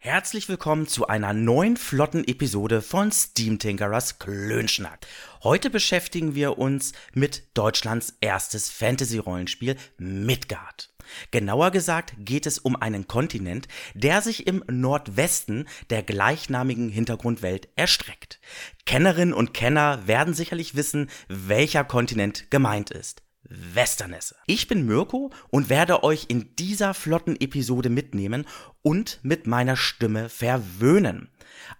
Herzlich 0.00 0.48
willkommen 0.48 0.86
zu 0.86 1.08
einer 1.08 1.32
neuen 1.32 1.76
flotten 1.76 2.22
Episode 2.22 2.82
von 2.82 3.10
Steam 3.10 3.58
Tinkerers 3.58 4.20
Klönschnack. 4.20 5.04
Heute 5.42 5.70
beschäftigen 5.70 6.36
wir 6.36 6.56
uns 6.56 6.92
mit 7.14 7.48
Deutschlands 7.54 8.16
erstes 8.20 8.70
Fantasy-Rollenspiel 8.70 9.74
Midgard. 9.98 10.94
Genauer 11.32 11.72
gesagt 11.72 12.12
geht 12.16 12.46
es 12.46 12.60
um 12.60 12.76
einen 12.80 13.08
Kontinent, 13.08 13.66
der 13.94 14.22
sich 14.22 14.46
im 14.46 14.62
Nordwesten 14.70 15.68
der 15.90 16.04
gleichnamigen 16.04 16.90
Hintergrundwelt 16.90 17.68
erstreckt. 17.74 18.38
Kennerinnen 18.86 19.34
und 19.34 19.52
Kenner 19.52 20.06
werden 20.06 20.32
sicherlich 20.32 20.76
wissen, 20.76 21.10
welcher 21.26 21.82
Kontinent 21.82 22.52
gemeint 22.52 22.92
ist. 22.92 23.24
Westernesse. 23.42 24.36
Ich 24.46 24.68
bin 24.68 24.86
Mirko 24.86 25.30
und 25.50 25.68
werde 25.68 26.02
euch 26.02 26.26
in 26.28 26.54
dieser 26.56 26.94
flotten 26.94 27.40
Episode 27.40 27.88
mitnehmen 27.88 28.46
und 28.82 29.20
mit 29.22 29.46
meiner 29.46 29.76
Stimme 29.76 30.28
verwöhnen. 30.28 31.30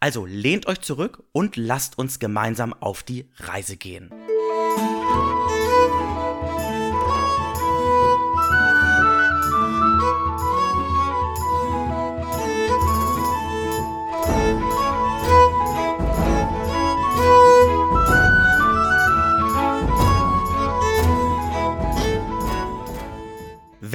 Also 0.00 0.26
lehnt 0.26 0.66
euch 0.66 0.80
zurück 0.80 1.22
und 1.32 1.56
lasst 1.56 1.98
uns 1.98 2.18
gemeinsam 2.18 2.72
auf 2.74 3.02
die 3.02 3.30
Reise 3.36 3.76
gehen. 3.76 4.10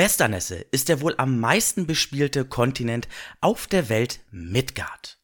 Westernesse 0.04 0.66
ist 0.72 0.90
der 0.90 1.00
wohl 1.00 1.16
am 1.18 1.40
meisten 1.40 1.88
bespielte 1.88 2.44
Kontinent 2.44 3.08
auf 3.40 3.68
der 3.68 3.88
Welt 3.88 4.20
Midgard. 4.32 5.18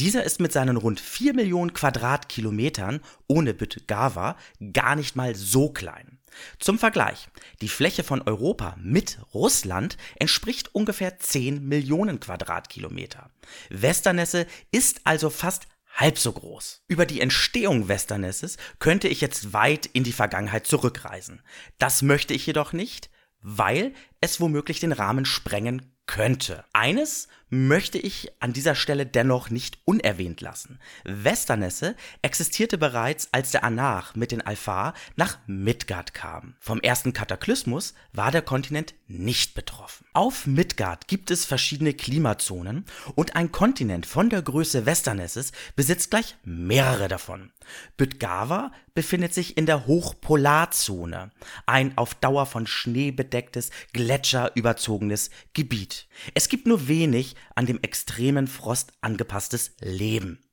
Dieser 0.00 0.24
ist 0.24 0.40
mit 0.40 0.50
seinen 0.50 0.76
rund 0.76 0.98
4 0.98 1.34
Millionen 1.34 1.72
Quadratkilometern 1.72 2.98
ohne 3.28 3.54
Bütgava 3.54 4.36
gar 4.72 4.96
nicht 4.96 5.14
mal 5.14 5.36
so 5.36 5.70
klein. 5.70 6.18
Zum 6.58 6.80
Vergleich, 6.80 7.28
die 7.60 7.68
Fläche 7.68 8.02
von 8.02 8.22
Europa 8.22 8.74
mit 8.80 9.20
Russland 9.34 9.96
entspricht 10.16 10.74
ungefähr 10.74 11.20
10 11.20 11.62
Millionen 11.62 12.18
Quadratkilometer. 12.18 13.30
Westernesse 13.70 14.48
ist 14.72 15.02
also 15.04 15.30
fast 15.30 15.68
halb 15.92 16.18
so 16.18 16.32
groß. 16.32 16.82
Über 16.88 17.06
die 17.06 17.20
Entstehung 17.20 17.86
Westernesses 17.86 18.56
könnte 18.80 19.06
ich 19.06 19.20
jetzt 19.20 19.52
weit 19.52 19.86
in 19.86 20.02
die 20.02 20.10
Vergangenheit 20.10 20.66
zurückreisen. 20.66 21.40
Das 21.78 22.02
möchte 22.02 22.34
ich 22.34 22.44
jedoch 22.46 22.72
nicht, 22.72 23.10
weil 23.44 23.92
es 24.20 24.40
womöglich 24.40 24.80
den 24.80 24.92
Rahmen 24.92 25.26
sprengen 25.26 25.92
könnte. 26.06 26.64
Eines 26.72 27.28
möchte 27.50 27.98
ich 27.98 28.32
an 28.40 28.52
dieser 28.52 28.74
Stelle 28.74 29.06
dennoch 29.06 29.50
nicht 29.50 29.78
unerwähnt 29.84 30.40
lassen. 30.40 30.78
Westernesse 31.04 31.94
existierte 32.22 32.78
bereits, 32.78 33.28
als 33.32 33.50
der 33.50 33.64
Anach 33.64 34.14
mit 34.14 34.32
den 34.32 34.42
Alpha 34.42 34.94
nach 35.16 35.38
Midgard 35.46 36.14
kam. 36.14 36.56
Vom 36.60 36.80
ersten 36.80 37.12
Kataklysmus 37.12 37.94
war 38.12 38.30
der 38.30 38.42
Kontinent 38.42 38.94
nicht 39.06 39.54
betroffen. 39.54 40.06
Auf 40.12 40.46
Midgard 40.46 41.08
gibt 41.08 41.30
es 41.30 41.44
verschiedene 41.44 41.94
Klimazonen 41.94 42.84
und 43.14 43.36
ein 43.36 43.52
Kontinent 43.52 44.06
von 44.06 44.30
der 44.30 44.42
Größe 44.42 44.86
Westernesses 44.86 45.52
besitzt 45.76 46.10
gleich 46.10 46.36
mehrere 46.44 47.08
davon. 47.08 47.52
Bütgava 47.96 48.72
befindet 48.94 49.34
sich 49.34 49.56
in 49.56 49.66
der 49.66 49.86
Hochpolarzone, 49.86 51.30
ein 51.66 51.96
auf 51.96 52.14
Dauer 52.14 52.46
von 52.46 52.66
Schnee 52.66 53.10
bedecktes, 53.10 53.70
gletscherüberzogenes 53.92 55.30
Gebiet. 55.52 56.06
Es 56.34 56.48
gibt 56.48 56.66
nur 56.66 56.88
wenig 56.88 57.33
an 57.54 57.66
dem 57.66 57.80
extremen 57.82 58.46
Frost 58.46 58.92
angepasstes 59.00 59.72
Leben. 59.80 60.44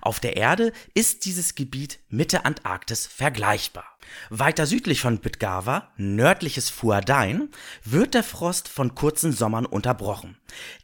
Auf 0.00 0.20
der 0.20 0.36
Erde 0.36 0.72
ist 0.94 1.24
dieses 1.24 1.54
Gebiet 1.54 2.00
mit 2.08 2.32
der 2.32 2.46
Antarktis 2.46 3.06
vergleichbar. 3.06 3.84
Weiter 4.28 4.66
südlich 4.66 5.00
von 5.00 5.18
Bitgawa, 5.18 5.92
nördliches 5.96 6.70
Fuadain, 6.70 7.50
wird 7.84 8.14
der 8.14 8.24
Frost 8.24 8.68
von 8.68 8.94
kurzen 8.94 9.32
Sommern 9.32 9.66
unterbrochen. 9.66 10.36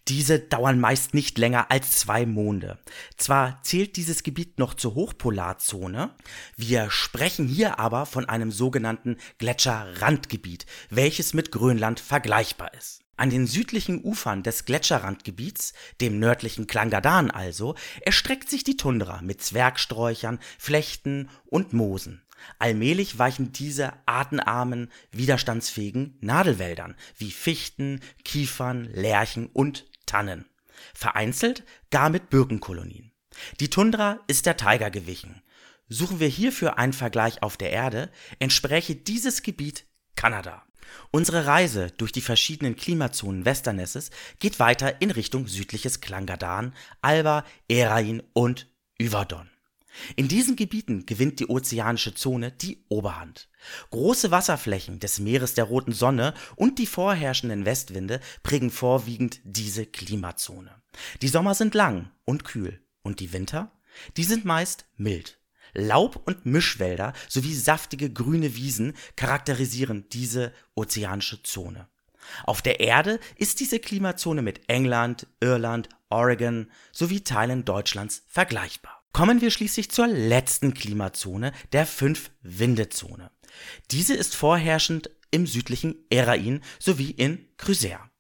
Diese 0.07 0.39
dauern 0.39 0.79
meist 0.79 1.15
nicht 1.15 1.39
länger 1.39 1.71
als 1.71 1.93
zwei 1.93 2.25
Monde. 2.25 2.79
Zwar 3.17 3.61
zählt 3.63 3.97
dieses 3.97 4.23
Gebiet 4.23 4.59
noch 4.59 4.75
zur 4.75 4.95
Hochpolarzone, 4.95 6.11
wir 6.57 6.91
sprechen 6.91 7.49
hier 7.49 7.81
aber 7.81 8.07
von 8.07 8.29
einem 8.29 8.53
sogenannten 8.53 9.17
Gletscherrandgebiet, 9.39 10.67
welches 10.91 11.35
mit 11.35 11.51
Grönland 11.51 11.99
vergleichbar 11.99 12.73
ist. 12.75 13.06
An 13.17 13.31
den 13.31 13.47
südlichen 13.47 14.03
Ufern 14.05 14.43
des 14.43 14.67
Gletscherrandgebiets, 14.67 15.73
dem 16.01 16.19
nördlichen 16.19 16.67
Klangadan 16.67 17.31
also, 17.31 17.75
erstreckt 18.03 18.51
sich 18.51 18.63
die 18.63 18.77
Tundra 18.77 19.23
mit 19.23 19.43
Zwergsträuchern, 19.43 20.39
Flechten 20.59 21.31
und 21.47 21.73
Moosen. 21.73 22.23
Allmählich 22.59 23.19
weichen 23.19 23.53
diese 23.53 23.95
artenarmen, 24.05 24.91
widerstandsfähigen 25.11 26.19
Nadelwäldern 26.21 26.95
wie 27.17 27.31
Fichten, 27.31 28.01
Kiefern, 28.25 28.85
Lärchen 28.93 29.47
und 29.47 29.87
Tannen. 30.05 30.45
Vereinzelt 30.95 31.65
gar 31.91 32.11
mit 32.11 32.29
Birkenkolonien. 32.29 33.13
Die 33.61 33.71
Tundra 33.71 34.21
ist 34.27 34.45
der 34.45 34.59
Taiga 34.59 34.91
gewichen. 34.91 35.43
Suchen 35.89 36.21
wir 36.21 36.29
hierfür 36.29 36.79
einen 36.79 36.93
Vergleich 36.93 37.43
auf 37.43 37.57
der 37.57 37.71
Erde, 37.71 38.11
entspräche 38.39 38.95
dieses 38.95 39.43
Gebiet 39.43 39.87
Kanada. 40.17 40.65
Unsere 41.11 41.47
Reise 41.47 41.93
durch 41.97 42.13
die 42.13 42.21
verschiedenen 42.21 42.77
Klimazonen 42.77 43.45
Westernesses 43.45 44.11
geht 44.39 44.59
weiter 44.59 45.01
in 45.01 45.11
Richtung 45.11 45.47
südliches 45.47 46.01
Klangadan, 46.01 46.75
Alba, 47.03 47.45
Erain 47.69 48.23
und 48.33 48.69
Yverdon. 49.01 49.49
In 50.15 50.29
diesen 50.29 50.57
Gebieten 50.57 51.07
gewinnt 51.07 51.41
die 51.41 51.49
ozeanische 51.49 52.15
Zone 52.15 52.53
die 52.53 52.85
Oberhand. 52.89 53.49
Große 53.91 54.31
Wasserflächen 54.31 55.01
des 55.01 55.19
Meeres 55.19 55.55
der 55.55 55.65
roten 55.65 55.93
Sonne 55.93 56.35
und 56.55 56.79
die 56.79 56.87
vorherrschenden 56.87 57.65
Westwinde 57.65 58.21
prägen 58.43 58.71
vorwiegend 58.71 59.41
diese 59.45 59.87
Klimazone. 59.87 60.83
Die 61.23 61.29
Sommer 61.29 61.55
sind 61.55 61.75
lang 61.75 62.11
und 62.25 62.45
kühl 62.45 62.81
und 63.03 63.21
die 63.21 63.33
Winter, 63.33 63.73
die 64.17 64.25
sind 64.25 64.45
meist 64.45 64.87
mild. 64.97 65.39
Laub- 65.77 66.23
und 66.27 66.47
Mischwälder 66.47 67.13
sowie 67.29 67.55
saftige 67.55 68.11
grüne 68.11 68.57
Wiesen 68.57 68.95
charakterisieren 69.17 70.09
diese 70.11 70.53
ozeanische 70.75 71.43
Zone. 71.43 71.89
Auf 72.45 72.63
der 72.63 72.81
Erde 72.81 73.21
ist 73.37 73.61
diese 73.61 73.79
Klimazone 73.79 74.43
mit 74.43 74.69
England, 74.69 75.27
Irland, 75.41 75.89
Oregon 76.09 76.71
sowie 76.93 77.23
Teilen 77.23 77.65
Deutschlands 77.65 78.25
vergleichbar. 78.27 79.03
Kommen 79.13 79.41
wir 79.41 79.51
schließlich 79.51 79.91
zur 79.91 80.09
letzten 80.09 80.75
Klimazone, 80.75 81.53
der 81.73 81.87
Fünf-Winde-Zone. 81.87 83.31
Diese 83.91 84.15
ist 84.15 84.35
vorherrschend 84.35 85.11
im 85.31 85.47
südlichen 85.47 85.97
Erain 86.11 86.63
sowie 86.79 87.11
in 87.11 87.47
Creuser. 87.57 88.11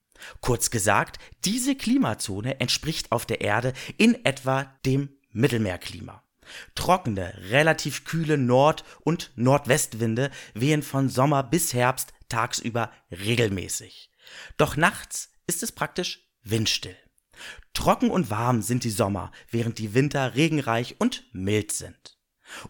Kurz 0.41 0.71
gesagt, 0.71 1.19
diese 1.45 1.77
Klimazone 1.77 2.61
entspricht 2.61 3.13
auf 3.13 3.27
der 3.27 3.43
Erde 3.43 3.75
in 3.99 4.25
etwa 4.25 4.75
dem 4.85 5.11
Mittelmeerklima. 5.33 6.23
Trockene, 6.75 7.35
relativ 7.51 8.05
kühle 8.05 8.39
Nord- 8.39 8.85
und 9.01 9.33
Nordwestwinde 9.37 10.31
wehen 10.55 10.83
von 10.83 11.09
Sommer 11.09 11.43
bis 11.43 11.75
Herbst 11.75 12.13
tagsüber 12.29 12.91
regelmäßig. 13.11 14.11
Doch 14.57 14.77
nachts 14.77 15.31
ist 15.47 15.63
es 15.63 15.73
praktisch 15.73 16.29
windstill. 16.43 16.97
Trocken 17.75 18.11
und 18.11 18.31
warm 18.31 18.63
sind 18.63 18.85
die 18.85 18.91
Sommer, 18.91 19.31
während 19.51 19.79
die 19.79 19.95
Winter 19.95 20.35
regenreich 20.35 20.97
und 20.99 21.25
mild 21.33 21.73
sind. 21.73 22.17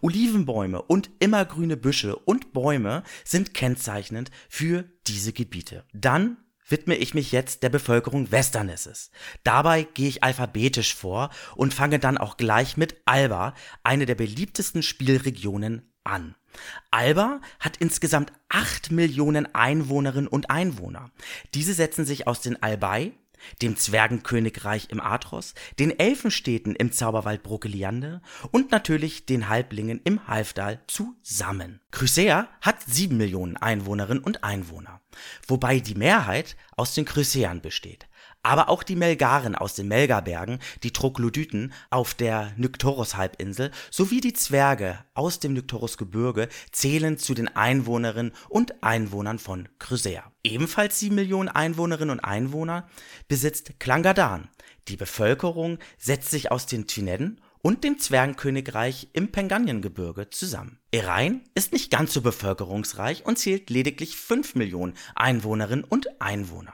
Olivenbäume 0.01 0.81
und 0.81 1.09
immergrüne 1.19 1.77
Büsche 1.77 2.15
und 2.15 2.51
Bäume 2.51 3.03
sind 3.23 3.53
kennzeichnend 3.53 4.31
für 4.49 4.85
diese 5.05 5.33
Gebiete. 5.33 5.85
Dann 5.93 6.37
widme 6.67 6.95
ich 6.95 7.13
mich 7.13 7.31
jetzt 7.31 7.63
der 7.63 7.69
Bevölkerung 7.69 8.31
Westernesses. 8.31 9.11
Dabei 9.43 9.83
gehe 9.83 10.09
ich 10.09 10.23
alphabetisch 10.23 10.95
vor 10.95 11.29
und 11.55 11.73
fange 11.73 11.99
dann 11.99 12.17
auch 12.17 12.37
gleich 12.37 12.77
mit 12.77 13.01
Alba, 13.05 13.53
eine 13.83 14.05
der 14.05 14.15
beliebtesten 14.15 14.83
Spielregionen, 14.83 15.93
an. 16.07 16.35
Alba 16.89 17.41
hat 17.59 17.77
insgesamt 17.77 18.31
acht 18.49 18.91
Millionen 18.91 19.53
Einwohnerinnen 19.53 20.27
und 20.27 20.49
Einwohner. 20.49 21.11
Diese 21.53 21.73
setzen 21.73 22.05
sich 22.05 22.27
aus 22.27 22.41
den 22.41 22.61
Albei, 22.63 23.11
dem 23.61 23.75
Zwergenkönigreich 23.75 24.87
im 24.89 24.99
Atros, 24.99 25.53
den 25.79 25.97
Elfenstädten 25.97 26.75
im 26.75 26.91
Zauberwald 26.91 27.43
Brokeliande 27.43 28.21
und 28.51 28.71
natürlich 28.71 29.25
den 29.25 29.49
Halblingen 29.49 30.01
im 30.03 30.27
Halfdal 30.27 30.81
zusammen. 30.87 31.81
Chrysea 31.91 32.49
hat 32.61 32.81
sieben 32.83 33.17
Millionen 33.17 33.57
Einwohnerinnen 33.57 34.23
und 34.23 34.43
Einwohner, 34.43 35.01
wobei 35.47 35.79
die 35.79 35.95
Mehrheit 35.95 36.55
aus 36.75 36.93
den 36.93 37.05
Chryseern 37.05 37.61
besteht 37.61 38.07
aber 38.43 38.69
auch 38.69 38.83
die 38.83 38.95
Melgaren 38.95 39.55
aus 39.55 39.75
den 39.75 39.87
Melgabergen, 39.87 40.59
die 40.83 40.91
Troglodyten 40.91 41.73
auf 41.89 42.13
der 42.13 42.53
Nyktoros-Halbinsel 42.57 43.71
sowie 43.91 44.21
die 44.21 44.33
Zwerge 44.33 44.99
aus 45.13 45.39
dem 45.39 45.53
Nyktoros-Gebirge 45.53 46.47
zählen 46.71 47.17
zu 47.17 47.33
den 47.33 47.53
Einwohnerinnen 47.55 48.33
und 48.49 48.83
Einwohnern 48.83 49.39
von 49.39 49.67
Crysea. 49.79 50.31
Ebenfalls 50.43 50.99
sieben 50.99 51.15
Millionen 51.15 51.49
Einwohnerinnen 51.49 52.11
und 52.11 52.19
Einwohner 52.23 52.87
besitzt 53.27 53.79
Klangadan, 53.79 54.49
Die 54.87 54.95
Bevölkerung 54.95 55.79
setzt 55.97 56.31
sich 56.31 56.51
aus 56.51 56.65
den 56.65 56.87
Twinedden 56.87 57.41
und 57.61 57.83
dem 57.83 57.99
Zwergenkönigreich 57.99 59.09
im 59.13 59.31
Penganiengebirge 59.31 60.29
zusammen. 60.29 60.79
Erain 60.91 61.41
ist 61.53 61.73
nicht 61.73 61.91
ganz 61.91 62.13
so 62.13 62.21
bevölkerungsreich 62.21 63.25
und 63.25 63.37
zählt 63.37 63.69
lediglich 63.69 64.15
5 64.15 64.55
Millionen 64.55 64.93
Einwohnerinnen 65.15 65.83
und 65.83 66.21
Einwohner. 66.21 66.73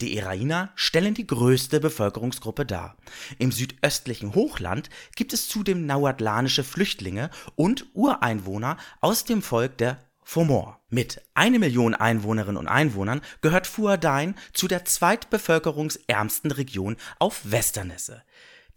Die 0.00 0.16
Erainer 0.16 0.72
stellen 0.74 1.14
die 1.14 1.26
größte 1.26 1.80
Bevölkerungsgruppe 1.80 2.66
dar. 2.66 2.96
Im 3.38 3.52
südöstlichen 3.52 4.34
Hochland 4.34 4.90
gibt 5.16 5.32
es 5.32 5.48
zudem 5.48 5.86
nauatlanische 5.86 6.64
Flüchtlinge 6.64 7.30
und 7.56 7.86
Ureinwohner 7.94 8.76
aus 9.00 9.24
dem 9.24 9.42
Volk 9.42 9.78
der 9.78 9.98
Fomor. 10.24 10.80
Mit 10.88 11.22
eine 11.34 11.58
Million 11.58 11.94
Einwohnerinnen 11.94 12.56
und 12.56 12.66
Einwohnern 12.66 13.20
gehört 13.42 13.66
Fuadain 13.66 14.34
zu 14.52 14.68
der 14.68 14.84
zweitbevölkerungsärmsten 14.84 16.50
Region 16.50 16.96
auf 17.18 17.42
Westernesse. 17.44 18.22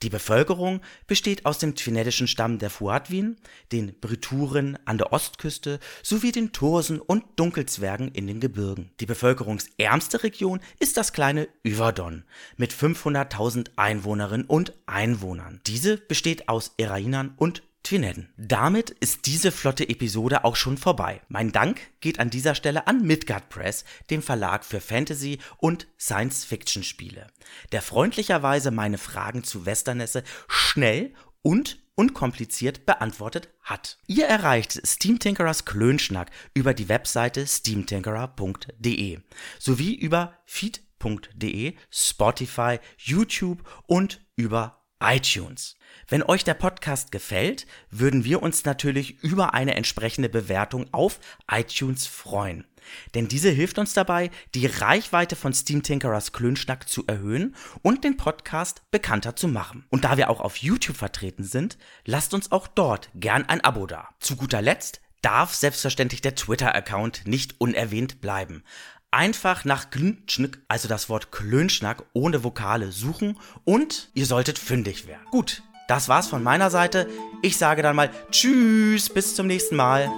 Die 0.04 0.10
Bevölkerung 0.10 0.82
besteht 1.08 1.46
aus 1.46 1.58
dem 1.58 1.76
twineddischen 1.76 2.28
Stamm 2.28 2.60
der 2.60 2.70
Fuadwin, 2.70 3.38
den 3.72 4.00
Brituren 4.00 4.78
an 4.86 5.00
der 5.00 5.12
Ostküste 5.12 5.80
sowie 6.04 6.32
den 6.32 6.52
Tursen 6.52 7.00
und 7.00 7.24
Dunkelzwergen 7.36 8.10
in 8.10 8.28
den 8.28 8.40
Gebirgen. 8.40 8.92
Die 9.00 9.08
bevölkerungsärmste 9.08 10.22
Region 10.22 10.60
ist 10.80 10.98
das 10.98 11.14
kleine 11.14 11.48
Yverdon 11.66 12.26
mit 12.58 12.74
500.000 12.74 13.72
Einwohnerinnen 13.76 14.46
und 14.46 14.74
Einwohnern. 14.86 15.62
Diese 15.66 15.98
besteht 15.98 16.48
aus 16.48 16.74
Erainern 16.78 17.34
und 17.38 17.64
Twinedden. 17.88 18.28
Damit 18.36 18.90
ist 18.90 19.28
diese 19.28 19.50
flotte 19.50 19.88
Episode 19.88 20.44
auch 20.44 20.58
schon 20.58 20.78
vorbei. 20.78 21.22
Mein 21.30 21.54
Dank 21.54 21.80
geht 22.02 22.20
an 22.20 22.30
dieser 22.30 22.54
Stelle 22.54 22.86
an 22.86 23.02
Midgard 23.02 23.48
Press, 23.48 23.86
dem 24.10 24.22
Verlag 24.22 24.66
für 24.66 24.82
Fantasy 24.82 25.40
und 25.56 25.88
Science-Fiction-Spiele, 25.98 27.28
der 27.72 27.82
freundlicherweise 27.82 28.72
meine 28.72 28.98
Fragen 28.98 29.46
zu 29.46 29.66
Westernesse 29.66 30.26
schnell 30.50 31.14
und 31.42 31.80
unkompliziert 31.96 32.86
beantwortet 32.86 33.54
hat. 33.62 34.00
Ihr 34.06 34.26
erreicht 34.26 34.86
Steam 34.86 35.20
Tinkerers 35.20 35.64
Klönschnack 35.64 36.30
über 36.54 36.74
die 36.74 36.90
Webseite 36.90 37.48
steamtinkerer.de 37.48 39.20
sowie 39.60 39.96
über 39.96 40.38
feed.de, 40.46 41.74
Spotify, 41.90 42.80
YouTube 42.98 43.64
und 43.88 44.26
über 44.36 44.78
iTunes. 45.02 45.76
Wenn 46.08 46.24
euch 46.24 46.44
der 46.44 46.54
Podcast 46.54 47.12
gefällt, 47.12 47.68
würden 47.90 48.24
wir 48.24 48.42
uns 48.42 48.66
natürlich 48.66 49.22
über 49.24 49.54
eine 49.54 49.76
entsprechende 49.76 50.30
Bewertung 50.30 50.88
auf 50.94 51.20
iTunes 51.52 52.08
freuen. 52.08 52.66
Denn 53.16 53.28
diese 53.28 53.50
hilft 53.50 53.80
uns 53.80 53.94
dabei, 53.94 54.32
die 54.56 54.66
Reichweite 54.66 55.36
von 55.36 55.54
Steam 55.54 55.84
Tinkerers 55.84 56.32
Klönschnack 56.32 56.88
zu 56.88 57.06
erhöhen 57.06 57.56
und 57.82 58.06
den 58.06 58.16
Podcast 58.16 58.82
bekannter 58.92 59.36
zu 59.36 59.50
machen. 59.50 59.86
Und 59.90 60.06
da 60.06 60.16
wir 60.16 60.30
auch 60.30 60.40
auf 60.40 60.58
YouTube 60.58 60.96
vertreten 60.96 61.44
sind, 61.44 61.78
lasst 62.06 62.34
uns 62.34 62.52
auch 62.52 62.68
dort 62.68 63.10
gern 63.14 63.44
ein 63.50 63.62
Abo 63.62 63.88
da. 63.88 64.10
Zu 64.20 64.38
guter 64.38 64.62
Letzt 64.62 65.02
darf 65.22 65.54
selbstverständlich 65.54 66.22
der 66.22 66.36
Twitter-Account 66.36 67.28
nicht 67.28 67.60
unerwähnt 67.60 68.22
bleiben 68.22 68.64
einfach 69.12 69.66
nach 69.66 69.90
Glünschnick, 69.90 70.60
also 70.68 70.88
das 70.88 71.10
Wort 71.10 71.32
Klönschnack 71.32 72.04
ohne 72.14 72.44
Vokale 72.44 72.92
suchen 72.92 73.38
und 73.64 74.10
ihr 74.14 74.26
solltet 74.26 74.60
fündig 74.60 75.08
werden. 75.08 75.26
Gut, 75.32 75.64
das 75.88 76.10
war's 76.10 76.28
von 76.28 76.44
meiner 76.44 76.70
Seite. 76.70 77.08
Ich 77.42 77.58
sage 77.58 77.82
dann 77.82 77.96
mal 77.96 78.10
Tschüss, 78.32 79.10
bis 79.10 79.36
zum 79.36 79.48
nächsten 79.48 79.76
Mal. 79.76 80.12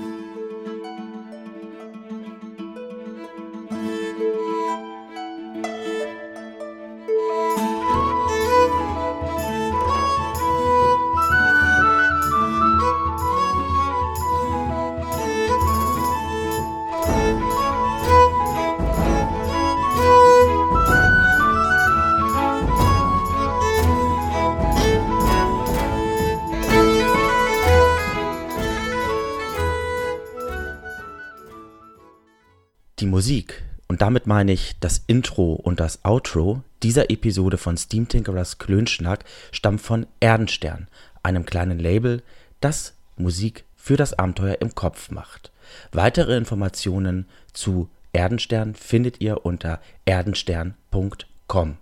Die 33.00 33.06
Musik, 33.06 33.64
und 33.88 34.02
damit 34.02 34.28
meine 34.28 34.52
ich 34.52 34.76
das 34.82 35.02
Intro 35.08 35.54
und 35.54 35.80
das 35.80 36.04
Outro 36.04 36.64
dieser 36.84 37.10
Episode 37.10 37.58
von 37.58 37.78
Steam 37.78 38.10
Tinkerers 38.10 38.58
Klönschnack, 38.58 39.24
stammt 39.54 39.80
von 39.80 40.06
Erdenstern, 40.20 40.90
einem 41.24 41.46
kleinen 41.46 41.80
Label, 41.80 42.22
das 42.60 42.94
Musik 43.16 43.64
für 43.78 43.96
das 43.96 44.20
Abenteuer 44.20 44.58
im 44.60 44.76
Kopf 44.76 45.12
macht. 45.12 45.54
Weitere 45.94 46.36
Informationen 46.36 47.26
zu 47.54 47.90
Erdenstern 48.12 48.76
findet 48.76 49.22
ihr 49.22 49.46
unter 49.46 49.80
erdenstern.com. 50.04 51.78